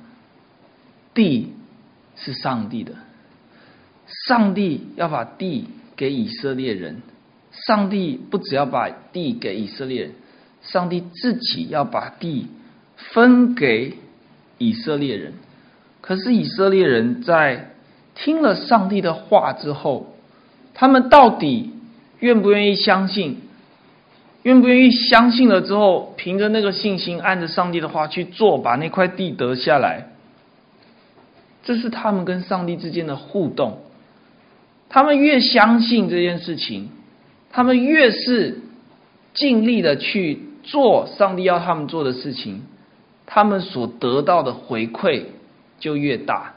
[1.14, 1.54] 地
[2.16, 2.92] 是上帝的，
[4.26, 7.00] 上帝要把地给以色列人，
[7.52, 10.12] 上帝不只要把地给以色列人，
[10.62, 12.48] 上帝自己要把地
[12.96, 13.94] 分给。
[14.58, 15.34] 以色列人，
[16.00, 17.72] 可是以色列人在
[18.14, 20.16] 听了上帝的话之后，
[20.72, 21.74] 他们到底
[22.20, 23.36] 愿不愿意相信？
[24.44, 30.06] 愿不愿意相信了之后，凭着那个信心，按着上帝的话去做，把那块地得下来？
[31.66, 33.80] 这是他们跟上帝之间的互动。
[34.88, 36.88] 他们越相信这件事情，
[37.50, 38.60] 他们越是
[39.34, 42.62] 尽力的去做上帝要他们做的事情。
[43.26, 45.24] 他们所得到的回馈
[45.80, 46.54] 就越大，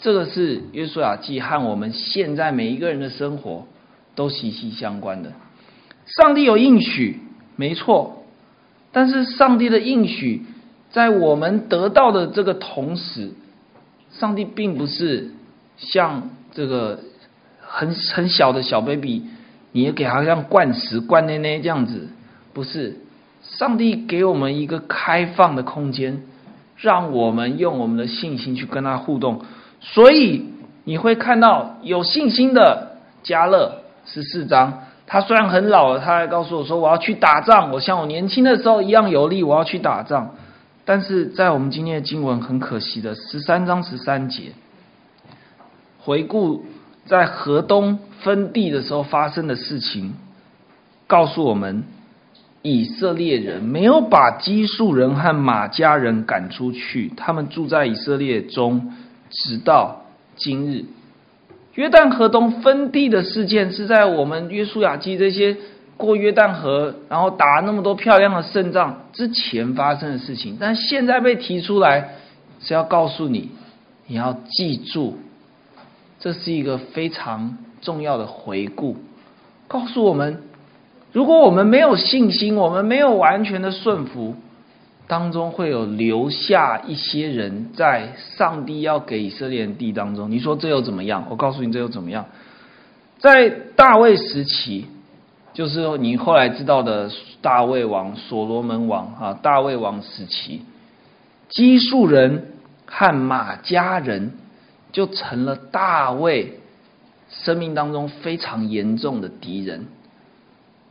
[0.00, 3.68] 这个是约书亚记和我们现在每一个人的生活
[4.16, 5.32] 都息息相关的。
[6.06, 7.20] 上帝有应许，
[7.54, 8.24] 没错，
[8.90, 10.42] 但是上帝的应许
[10.90, 13.30] 在我们得到的这个同时，
[14.12, 15.30] 上帝并不是
[15.76, 16.98] 像这个
[17.60, 19.24] 很很小的小 baby，
[19.72, 22.08] 你也给他像灌食灌奶奶这样子，
[22.52, 22.98] 不是。
[23.42, 26.22] 上帝给我们一个开放的空间，
[26.76, 29.40] 让我们用我们的信心去跟他互动。
[29.80, 30.44] 所以
[30.84, 40.34] 你会看到有信心的加勒十四章，他虽然很老了，他还告诉我说：“我要去打仗，我像我年轻的时候一样有力，我要去打仗。”
[40.92, 44.54] 但是在我们今天的经文，很可惜的十三章十三节，
[46.00, 46.64] 回顾
[47.06, 50.14] 在河东分地的时候发生的事情，
[51.06, 51.84] 告诉我们。
[52.62, 58.92] 以色列人没有把基述人和马家人赶出去，他们住在以色列中，
[59.30, 60.86] 直到今日。
[61.74, 65.56] 约旦河东分地的事件是在我们约书亚记这些
[66.00, 72.16] 过约旦河，然后打那么多漂亮的胜仗之前发生的事情，但现在被提出来
[72.60, 73.50] 是要告诉你，
[74.06, 75.18] 你要记住，
[76.18, 78.96] 这是一个非常重要的回顾，
[79.68, 80.42] 告诉我们。
[81.12, 84.36] 如果我们没有信心，我们没有完全的顺服，
[85.08, 90.30] 当中会有留下一些人在上帝要给以色列人地当中。
[90.30, 91.26] 你说这又怎么样？
[91.28, 92.26] 我告诉你这又怎么样？
[93.18, 94.86] 在大卫时期，
[95.52, 97.10] 就是你后来知道的
[97.42, 100.62] 大卫王、所罗门王啊，大卫王时期，
[101.48, 102.52] 基述人
[102.86, 104.32] 和马家人
[104.92, 106.60] 就成了大卫
[107.28, 109.86] 生命当中非常严重的敌人。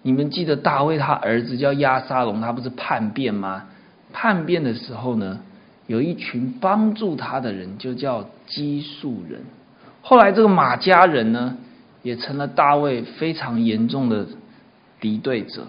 [0.02, 3.65] 你们记得大卫他儿子叫押沙龙，他不是叛变吗？
[4.13, 5.39] 叛变的时候呢，
[5.88, 9.41] 有一群帮助他的人，就叫基述人。
[10.02, 11.58] 后来这个马家人呢，
[12.02, 14.26] 也成了大卫非常严重的
[14.99, 15.67] 敌对者。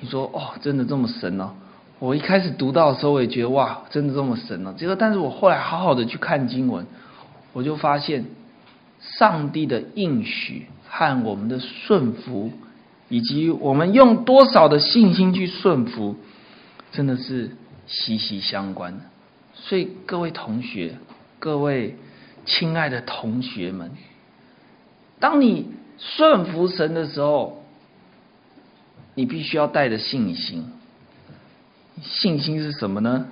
[0.00, 1.50] 你说哦，真的这么神哦？
[1.98, 4.74] 我一开始读到的时候，我也觉得哇，真的这么神哦。
[4.76, 6.86] 结果，但是我后来好好的去看经文，
[7.52, 8.24] 我就发现
[9.00, 10.66] 上帝的应许。
[10.96, 12.52] 和我们的顺服，
[13.08, 16.14] 以及我们用多少的信心去顺服，
[16.92, 17.50] 真的是
[17.88, 19.00] 息息相关。
[19.54, 20.96] 所以各位同学，
[21.40, 21.96] 各位
[22.46, 23.90] 亲爱的同学们，
[25.18, 25.66] 当你
[25.98, 27.62] 顺服神的时候，
[29.14, 30.70] 你必须要带着信心。
[32.02, 33.26] 信心是什么呢？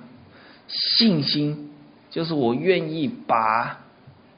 [0.67, 1.71] 信心
[2.09, 3.79] 就是我愿意把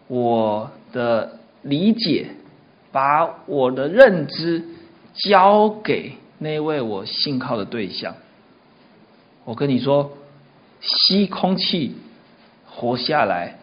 [0.07, 1.39] 我的。
[1.65, 2.27] 理解，
[2.91, 4.63] 把我的认知
[5.15, 8.15] 交给那位我信靠的对象。
[9.45, 10.15] 我跟你说，
[10.79, 11.95] 吸空气
[12.69, 13.57] 活下来，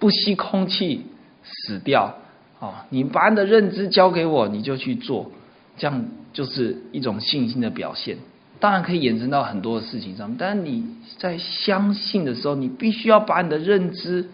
[0.00, 1.06] 不吸空气
[1.44, 2.18] 死掉。
[2.60, 5.30] 哦，你把你的认知交给我，你就去做，
[5.76, 8.16] 这样就是一种信心的表现。
[8.60, 10.86] 当然可以延伸到很多的事情上，但是你
[11.18, 14.26] 在相信的时候，你必须要把你的认知，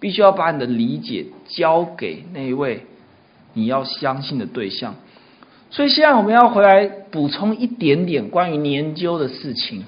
[0.00, 2.84] 必须要把你的理解交给那一位
[3.52, 4.96] 你要相信的对象。
[5.70, 9.84] 所以现在我们要回来补充一点点关于研究的事情，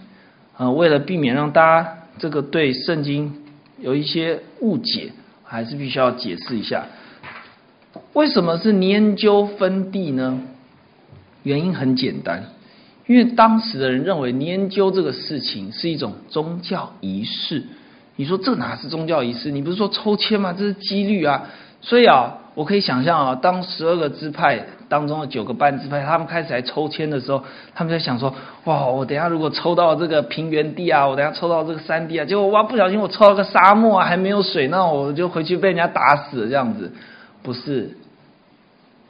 [0.56, 3.42] 呃，为了避免让大家这个对圣经
[3.80, 5.11] 有一些误解，
[5.42, 6.87] 还是必须要解释一下，
[8.12, 10.40] 为什么是研究分地呢？
[11.42, 12.44] 原因很简单。
[13.07, 17.64] 因为当时的人认为研究这个事情是一种宗教仪式，
[18.16, 19.51] 你说这哪是宗教仪式？
[19.51, 20.55] 你不是说抽签吗？
[20.57, 21.42] 这是几率啊！
[21.81, 27.42] 所以啊，我可以想象啊，当十二个支派当中的九个半支派，他们开始来抽签的时候，
[27.75, 28.33] 他们在想说：
[28.64, 36.90] 哇，我等下如果抽到这个平原地啊，我等下抽到这个山地啊，结果哇，不小心我抽到个沙漠啊，还没有水，那我就回去被人家打死这样子，
[37.42, 37.96] 不是？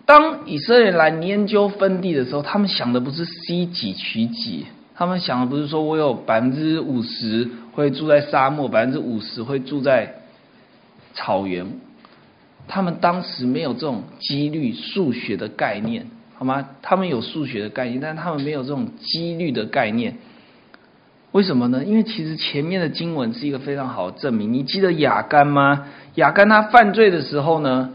[0.04, 4.66] 当以色列来研究分地的时候，他们想的不是西几取几，
[4.96, 10.12] 他们想的不是说我有百分之五十会住在沙漠，百分之五十会住在
[11.14, 11.66] 草原。
[12.66, 16.68] 他们当时没有这种几率数学的概念，好吗？
[16.82, 20.16] 他们有数学的概念，但他们没有这种几率的概念。
[21.30, 21.84] 为什么呢？
[21.84, 24.52] 因为其实前面的经文是一个非常好的证明。
[24.52, 25.86] 你记得亚干吗？
[26.16, 27.94] 亚干他犯罪的时候呢？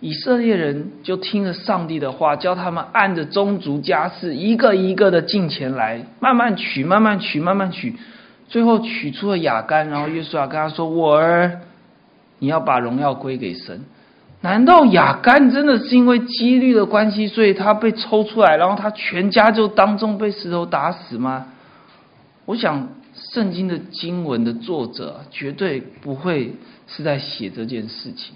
[0.00, 7.94] 以色列人就听了上帝的话，教他们按着宗族家世一个一个的进前来，慢慢取，慢慢取，慢慢取，
[8.48, 9.88] 最后取出了雅干。
[9.88, 11.60] 然后约书亚跟他说：“我儿，
[12.38, 13.84] 你要把荣耀归给神。”
[14.40, 21.48] 难道雅干真的是因为几率的关系，所以他被抽出来，然后他全家就当众被石头打死吗？
[22.46, 26.54] 我想，圣经的经文的作者绝对不会
[26.86, 28.34] 是在写这件事情。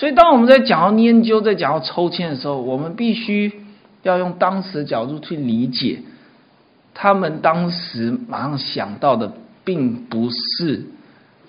[0.00, 3.52] 所以，当我们在讲到研究、在讲到抽签的时候，我们必须
[4.02, 6.00] 要用当时的角度去理解，
[6.94, 9.30] 他们当时马上想到的，
[9.62, 10.86] 并不是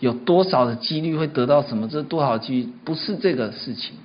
[0.02, 3.96] 有多少的几率会得到什么，这多少几率不是这个事情，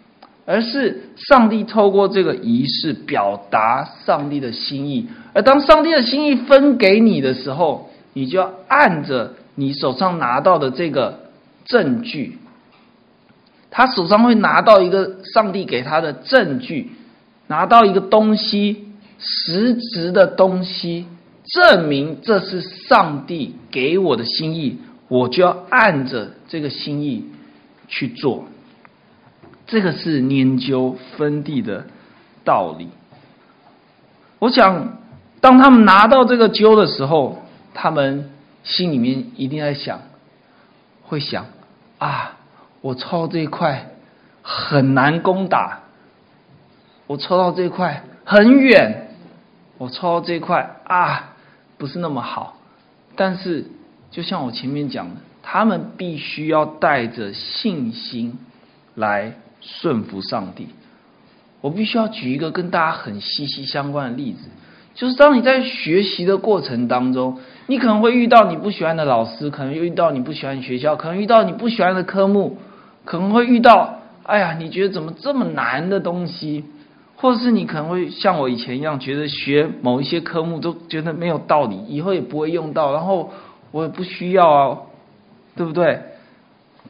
[0.45, 5.09] 而是上帝透过这个仪式表达上帝的心意。
[5.33, 11.23] 而当上帝的心意分给你的时候，你就要按着你手上拿到的这个
[11.65, 12.39] 证据。
[13.71, 16.93] 他手上会拿到一个上帝给他的证据，
[17.47, 21.07] 拿到一个东西，实质的东西，
[21.45, 27.27] 证明这是上帝给我的心意，我就要按着这个心意
[27.89, 28.45] 去做。
[29.67, 31.87] 这个是研究分地的
[32.45, 32.89] 道理。
[34.39, 34.99] 我想，
[35.41, 37.43] 当他们拿到这个灸的时候，
[37.75, 38.31] 他们
[38.63, 40.01] 心里面一定在想，
[41.03, 41.47] 会想
[41.99, 42.36] 啊。
[42.87, 43.89] 我抽到这一块
[44.43, 45.81] 很难攻打，
[47.09, 49.09] 我抽到这一块很远，
[49.77, 51.35] 我抽到这一块啊
[51.79, 52.57] 不是那么好。
[53.17, 53.65] 但是
[54.13, 58.39] 就像我前面讲的，他们必须要带着信心
[58.95, 60.69] 来顺服上帝。
[61.63, 64.49] 我必须要举一个跟大家很息息相关的例子，
[64.95, 72.59] 就是当你在学习的过程当中，你可能会遇到你不喜欢的老师，可能又遇到你不喜欢的学校，可能遇到你不喜欢的科目。
[73.07, 76.65] 可能会遇到，哎呀，你觉得怎么这么难的东西，
[77.17, 83.33] 或是你可能会像我以前一样，觉得学某一些科目都觉得没有道理，以后也不会用到，然后
[83.71, 84.79] 我也不需要啊，
[85.55, 86.03] 对不对？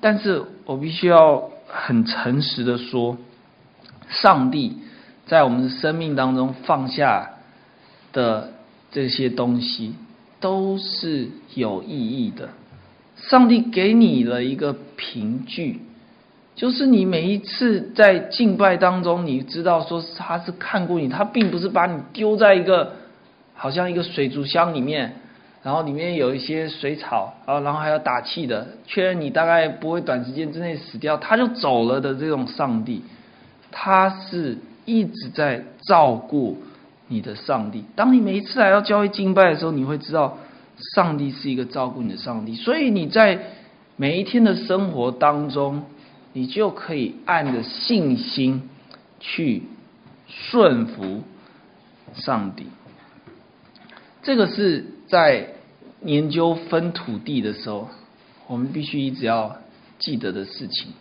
[0.00, 3.16] 但是我必须要很诚实的说，
[4.09, 4.79] 上帝
[5.26, 7.31] 在我们的生命当中放下
[8.12, 8.52] 的
[8.90, 9.94] 这些东西
[10.40, 12.48] 都是有意义的。
[13.16, 15.81] 上帝给你了一个凭据。
[16.57, 22.94] 就是你每一次在敬拜当中，你知道说他是看过你，他并不是把你丢在一个
[23.54, 25.17] 好像一个水族箱里面，
[25.63, 33.04] 然后里面有一些水草啊，然后还要打气的，确认你大概不会短时间之内死掉，他就走了的这种上帝，
[33.71, 36.57] 他是一直在照顾
[37.07, 37.85] 你的上帝。
[37.94, 40.38] 当你每一次来到教会敬拜的时候，你会知道
[40.94, 43.38] 上帝是一个照顾你的上帝，所以你在
[43.96, 45.85] 每一天的生活当中。
[46.37, 48.69] 你就可以按着信心
[49.19, 49.63] 去
[50.29, 51.23] 顺服
[52.13, 52.67] 上帝。
[54.23, 55.49] 这个是在
[56.03, 57.89] 研究分土地的时候，
[58.49, 59.57] 我们必须一直要
[59.99, 60.93] 记得的事情。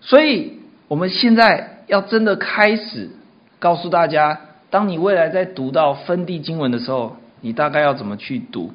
[0.00, 3.10] 所以我们现在要真的开始
[3.58, 4.40] 告诉大家，
[4.70, 8.72] 当你未来在读到分地经文的时候，你大概要怎么去读？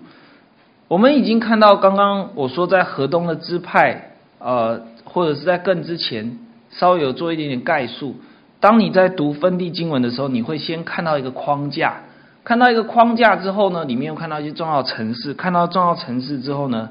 [0.90, 6.38] 我们已经看到刚刚我说在河东的支派，呃，或者是在更之前
[6.70, 8.16] 稍微有做一点点概述。
[8.60, 12.02] 当你在读分地经文的时候，你会先看到一个框架，
[12.44, 16.90] 看到一个框架之后呢，里面又看到一些重要城市，看到重要城市之后呢，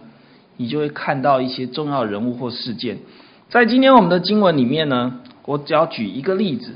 [0.56, 2.98] 你就会看到一些重要人物或事件。
[3.48, 6.72] 在今天我们的经文里面呢，我只要举一个例子，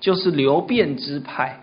[0.00, 1.60] 就是流变之派。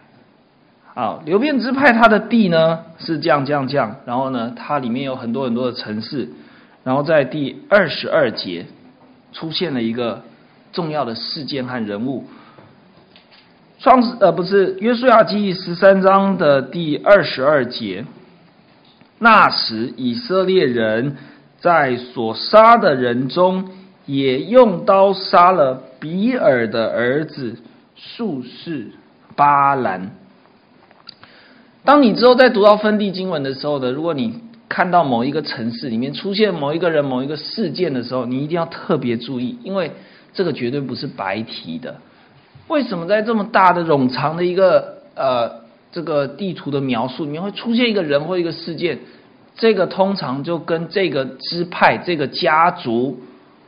[0.96, 6.30] 好，流变之派它的地呢是这样这样这样，然后呢，它里面有很多很多的城市，
[6.84, 8.66] 然后在第二十二节
[9.32, 10.24] 出现了一个
[10.72, 12.26] 重要的事件和人物。
[13.80, 18.06] 创世呃不是约书亚记十三章的第二十二节，
[19.20, 21.16] 那时以色列人
[21.60, 23.70] 在所杀的人中，
[24.06, 27.58] 也用刀杀了比尔的儿子
[27.96, 28.92] 术士
[29.36, 30.12] 巴兰。
[31.86, 39.92] 当你之后再读到分地经文的时候呢，如果你看到某一个城市里面出现某一个人、某一个事件的时候，你一定要特别注意，因为
[40.32, 41.96] 这个绝对不是白提的。
[42.68, 45.52] 为什么在这么大的冗长的一个呃
[45.92, 49.00] 这个地图的描述里面会出现一个人或一个事件？
[49.56, 53.20] 这个通常就跟这个支派、这个家族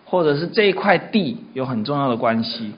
[0.05, 2.71] 或者是这块地有很重要的关系。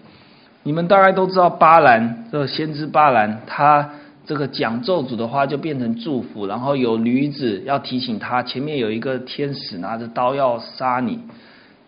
[0.64, 3.90] 你们大概都知道巴兰这个先知巴兰，他
[4.26, 11.20] 这个讲咒诅的话就变成祝福，然后有驴子要提醒他前面有一个天使拿着刀要杀你。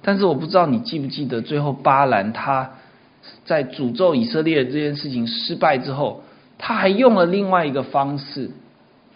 [0.02, 2.72] 但是我不知道你记不记得最后巴兰他。
[3.44, 6.22] 在诅咒以色列这件事情失败之后，
[6.60, 8.52] 他还用了另外一个方式，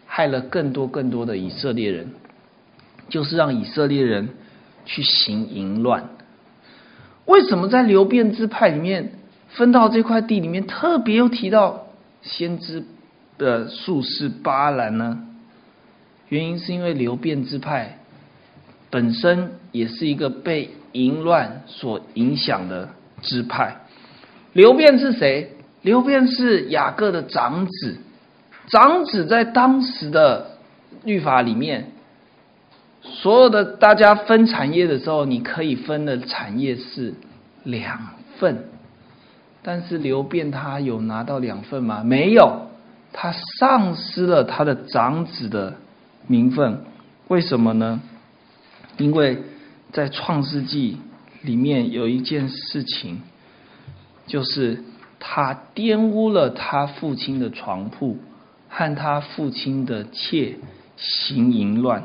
[0.07, 2.07] 害了更多更多的以色列人，
[3.07, 4.29] 就是让以色列人
[4.83, 6.09] 去行淫乱。
[7.25, 9.11] 为什么在流便支派里面
[9.49, 11.85] 分到这块地里面，特别又提到
[12.23, 12.83] 先知
[13.39, 15.25] 的术士巴兰呢？
[16.27, 17.97] 原因是因为流便支派
[18.91, 22.89] 本身也是一个被淫乱所影响的
[23.23, 23.77] 支派。
[24.53, 25.55] 流便是谁？
[25.81, 27.97] 流便是雅各的长子。
[28.67, 30.57] 长子在当时的
[31.03, 31.91] 律法里面，
[33.01, 37.15] 所有的大家分产业的时候，你可以分的产业是
[37.63, 37.99] 两
[38.37, 38.65] 份。
[39.63, 42.03] 但是流便他有拿到两份吗？
[42.03, 42.68] 没有，
[43.13, 45.75] 他丧失了他的长子的
[46.27, 46.83] 名分。
[47.27, 48.01] 为什么呢？
[48.97, 49.43] 因为
[49.91, 50.97] 在创世纪
[51.41, 53.21] 里面有一件事情。
[54.27, 54.83] 就是
[55.19, 58.19] 他玷污了他父亲的床铺，
[58.69, 60.53] 和他父亲的妾
[60.97, 62.03] 行淫乱。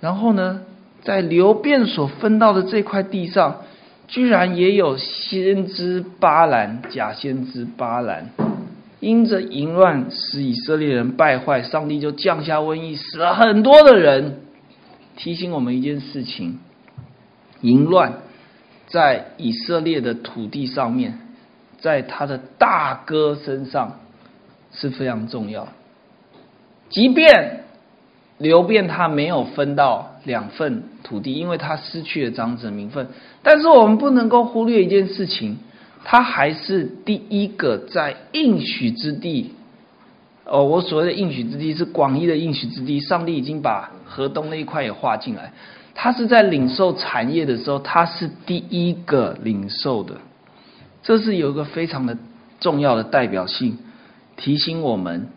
[0.00, 0.60] 然后呢，
[1.02, 3.62] 在流便所分到的这块地上，
[4.06, 8.30] 居然也有先知巴兰，假先知巴兰，
[9.04, 14.40] 因着淫乱使以色列人败坏，上帝就降下瘟疫，死了很多的人。
[15.16, 16.58] 提醒我们一件事情：
[17.60, 18.14] 淫乱
[18.86, 21.18] 在以色列的土地上面。
[21.80, 24.00] 在他的大哥身上
[24.72, 25.68] 是非常重要，
[26.88, 27.64] 即便
[28.38, 33.08] 流便他没有分到两份土地，因为他失去了长子名分，
[33.42, 35.58] 但是我们不能够忽略一件事情，
[36.04, 39.52] 他还是第一个在应许之地。
[40.44, 45.50] 哦，我所谓的应许之地是广义的应许之地，上帝已经把河东那一块也划进来，
[45.94, 50.16] 他是在领受产业的时候，他是第一个领受的。
[51.02, 52.16] 这是有一个非常的
[52.60, 53.78] 重要的代表性，
[54.36, 55.28] 提醒我们，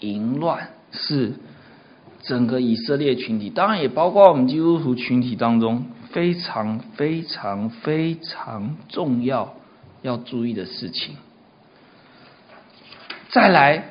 [0.00, 1.32] 淫乱是
[2.22, 9.54] 整个以色列群体，当然也包括我们基督徒群体当中非常非常非常重要
[10.04, 11.16] 要注意的事情。
[13.30, 13.84] 再来，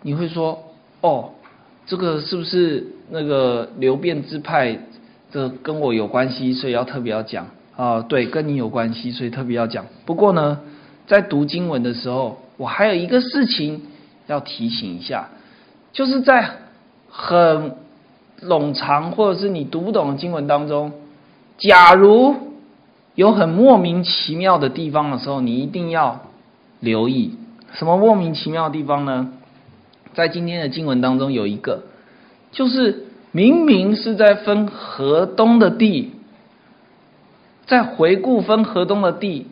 [0.00, 0.72] 你会说，
[1.02, 1.32] 哦，
[1.84, 4.78] 这个是不是那个流变之派？
[5.30, 7.46] 这跟我有关系，所以要特别要讲。
[7.76, 9.84] 啊，对，跟你有关系，所以特别要讲。
[10.06, 10.60] 不过呢，
[11.06, 13.82] 在读经文的时候，我还有一个事情
[14.26, 15.28] 要提醒一下，
[15.92, 16.52] 就是在
[17.10, 17.76] 很
[18.40, 20.92] 冗长或者是你读不懂的经文当中，
[21.58, 22.34] 假如
[23.16, 26.20] 有很莫名其妙的地方的时候，你一定要
[26.78, 27.34] 留意。
[27.72, 29.32] 什么莫名其妙的地方呢？
[30.14, 31.82] 在今天的经文当中有一个，
[32.52, 36.12] 就是明明是在分河东的地。
[37.66, 39.46] 在回顾分河东的地，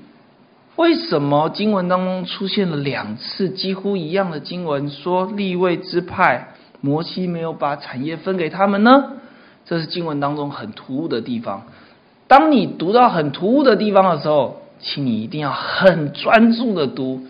[0.76, 9.12] 为什么经文当中出现了两次几乎一样的经文，说立位之派摩西没有把产业分给他们呢？
[9.64, 11.64] 这是经文当中很突兀的地方。
[12.26, 17.22] 当你读到很突兀的地方的时候，请你一定要很专注的读，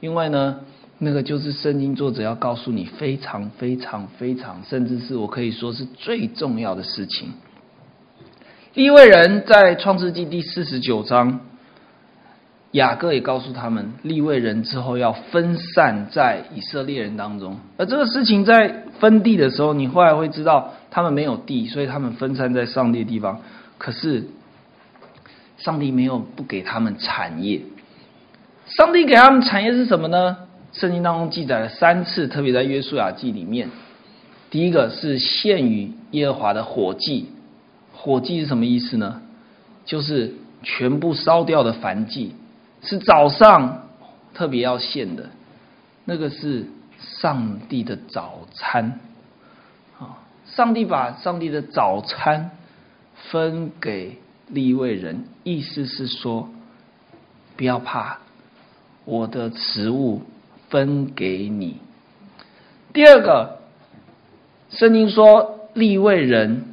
[0.00, 0.60] 因为呢，
[0.98, 7.32] 那个就是圣经作者要告诉你非常非常非常，甚至是我可以说是最重要的事情。
[8.74, 11.40] 立位人在创世纪第四十九章。
[12.72, 17.56] 雅各也告诉他们，立位人之后要分散在以色列人当中。
[17.76, 23.40] 而这个事情在分地的时候，你后来会知道，他们没有地，所以他们分散在上帝的地方。
[23.80, 24.28] 可是，
[25.56, 27.62] 上帝没有不给他们产业。
[28.66, 30.36] 上帝给他们产业是什么呢？
[30.74, 33.70] 圣经当中记载了三次，特别在约书亚记里面。
[34.50, 37.30] 第一个是献与耶和华的火祭，
[37.94, 39.22] 火祭是什么意思呢？
[39.86, 42.34] 就是全部烧掉的燔祭。
[42.82, 43.88] 是早上
[44.34, 45.30] 特别要献的，
[46.04, 46.66] 那个是
[46.98, 49.00] 上帝的早餐
[49.98, 50.20] 啊！
[50.44, 52.50] 上帝把上帝的早餐
[53.28, 54.16] 分给
[54.48, 56.48] 利未人，意思是说，
[57.56, 58.18] 不要怕，
[59.04, 60.22] 我的食物
[60.68, 61.76] 分给你。
[62.92, 63.58] 第二个，
[64.70, 66.64] 圣经说利未人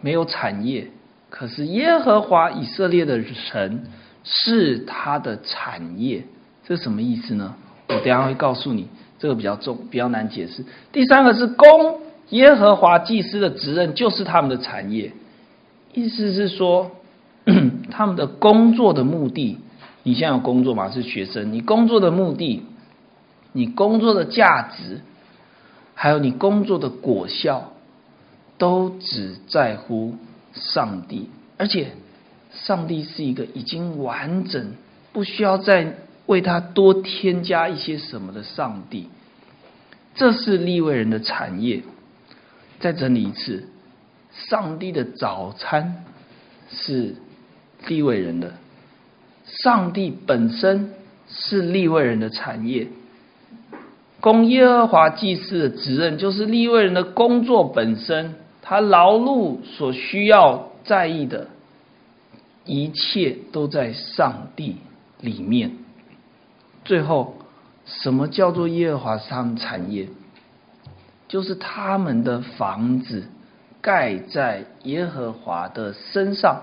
[0.00, 0.88] 没有产业，
[1.30, 3.84] 可是耶和华以色列的神。
[4.26, 6.24] 是他的产业，
[6.66, 7.54] 这什么意思呢？
[7.88, 8.88] 我等下会告诉你，
[9.18, 10.64] 这个比较重，比较难解释。
[10.90, 12.00] 第三个是公
[12.30, 15.12] 耶和华祭司的职任，就是他们的产业。
[15.94, 16.90] 意思是说，
[17.90, 19.58] 他们的工作的目的，
[20.02, 20.90] 你现在有工作吗？
[20.90, 22.62] 是学生，你工作的目的，
[23.52, 25.00] 你工作的价值，
[25.94, 27.72] 还有你工作的果效，
[28.58, 30.16] 都只在乎
[30.52, 31.92] 上帝，而且。
[32.66, 34.74] 上帝是一个已经完整，
[35.12, 39.08] 不需要再为他多添加一些什么的上帝。
[40.14, 41.82] 这是利未人的产业。
[42.78, 43.68] 再整理一次，
[44.34, 46.04] 上帝的早餐
[46.70, 47.16] 是
[47.86, 48.54] 利未人的，
[49.44, 50.92] 上帝本身
[51.28, 52.88] 是利未人的产业。
[54.20, 61.48] 供耶和华祭司的职任，就是利未人的工作本身，他劳碌所需要在意的。
[62.66, 64.76] 一切都在上帝
[65.20, 65.72] 里面。
[66.82, 67.36] 最后，
[67.84, 70.08] 什么叫做耶和华是他们产业？
[71.28, 73.28] 就是他们的房子
[73.84, 76.62] 盖在耶和华的身上。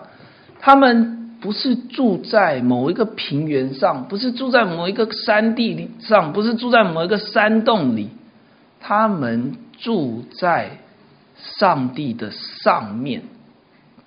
[0.59, 8.09] 他们不是住在某一个平原上，不是住在某一个山地上，不是住在某一个山洞里。
[8.79, 10.79] 他们住在
[11.37, 13.21] 上帝的上面，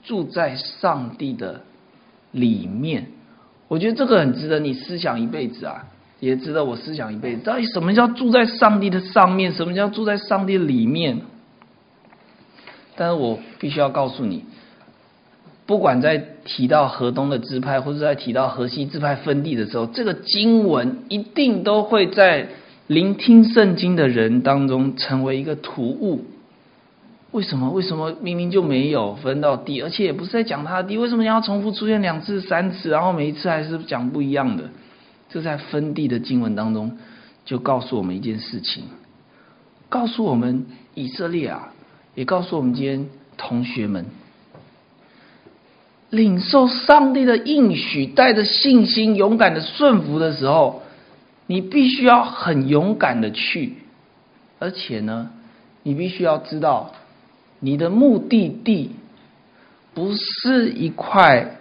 [0.02, 1.60] 住在上帝的。
[2.36, 3.06] 里面，
[3.68, 5.84] 我觉得这个很值得你思想一辈子啊，
[6.18, 7.44] 也值得我思想一辈子。
[7.44, 9.52] 到底什么叫住在上帝的上面？
[9.52, 11.20] 什么叫住在上帝里面？
[12.96, 14.44] 但是我必须要告诉你，
[15.66, 22.48] 不管在提到河东的支派，或者在提到河西支派分地的时候，这个经文一定都会在
[22.86, 26.24] 聆听圣经的人当中成为一个突兀。
[27.32, 27.70] 为什么？
[27.70, 30.96] 为什么明明就没有分到地，而且也不是在讲他的地？
[30.96, 34.64] 为什么你要重复出现两次、三次，然后每一次还是讲不一样的？
[35.30, 36.96] 这在分地的经文当中，
[37.44, 38.84] 就告诉我们一件事情，
[39.88, 41.73] 告诉我们以色列啊，
[42.14, 43.06] 也告诉我们今天
[43.36, 44.06] 同学们，
[46.10, 50.82] 领受上帝的应许，带着信心、勇敢的顺服的时候，
[51.46, 53.74] 你必须要很勇敢的去，
[54.58, 55.30] 而且呢，
[55.82, 56.92] 你必须要知道。
[57.60, 58.90] 你的目的地
[59.94, 61.56] 不是一块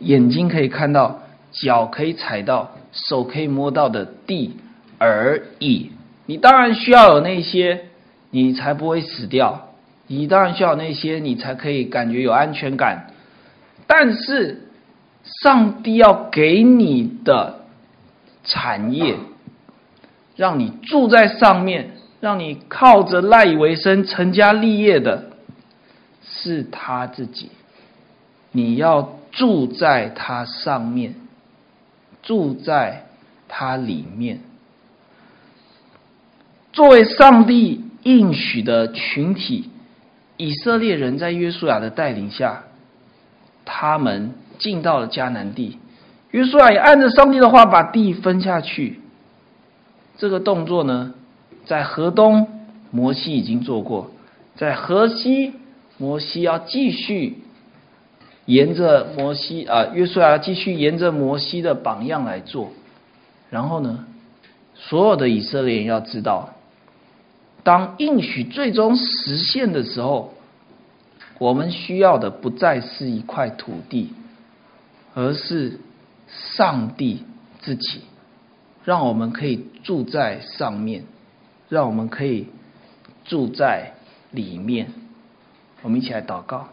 [0.00, 4.54] 眼睛可以看到、脚可以踩到、手可以摸到的地
[4.98, 5.90] 而已。
[6.26, 7.86] 你当然需要有那些，
[8.42, 9.68] 你才不会死掉；
[10.08, 13.06] 你当然需要那些，你才可以感觉有安全感。
[13.86, 14.68] 但是，
[15.22, 17.60] 上帝要给你的
[18.42, 19.14] 产业，
[20.34, 21.92] 让你住在上面。
[22.20, 25.24] 让你靠着赖以为生、成家立业的，
[26.22, 27.50] 是他自己。
[28.50, 31.14] 你要住在他上面，
[32.22, 33.04] 住在
[33.46, 34.40] 他里面。
[36.72, 39.68] 作为上帝应许的群体，
[40.36, 42.62] 以色列人在约书亚的带领下，
[43.64, 45.78] 他们进到了迦南地。
[46.30, 49.00] 约书亚也按着上帝的话，把地分下去。
[50.16, 51.14] 这个动作呢？
[51.64, 52.46] 在河东，
[52.90, 54.10] 摩西已经做过；
[54.54, 55.54] 在河西，
[55.96, 57.38] 摩西要继续
[58.44, 62.70] 沿着摩西啊，约书亚继续沿着摩西的榜样来做。
[63.48, 64.04] 然后呢，
[64.74, 66.53] 所有的以色列人要知道，
[67.64, 70.34] 当应许最终实现的时候，
[71.38, 74.12] 我们需要的不再是一块土地，
[75.14, 75.80] 而是
[76.28, 77.24] 上帝
[77.60, 78.02] 自己，
[78.84, 81.04] 让我们可以住在上面，
[81.70, 82.48] 让我们可以
[83.24, 83.94] 住在
[84.30, 84.92] 里面。
[85.82, 86.68] 我们一起来祷告，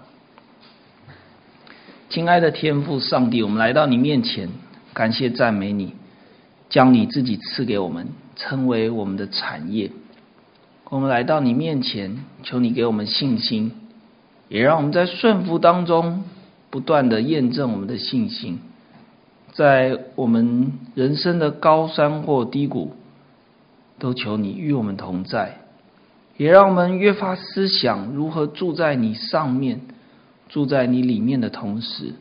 [2.09, 4.49] 亲爱的天父上帝，我们来到你面前，
[4.93, 5.95] 感谢赞美你，
[6.69, 9.89] 将你自己赐给我们，成为我们的产业。
[10.91, 13.71] 我们来到你面前，求你给我们信心。
[14.49, 16.25] 也让我们在顺服当中
[16.69, 18.59] 不断的验证我们的信心，
[19.53, 22.91] 在我们人生的高山或低谷，
[23.99, 25.59] 都求你与我们同在。
[26.35, 29.79] 也让我们越发思想如何住在你上面，
[30.49, 32.15] 住在你里面的同时，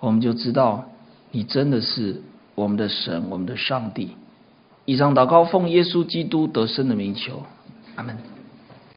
[0.00, 0.86] 我们就知道
[1.32, 2.22] 你真的是
[2.54, 4.12] 我们的神，我们的上帝。
[4.86, 7.42] 以上祷告奉耶稣基督得胜的名求，
[7.96, 8.35] 阿门。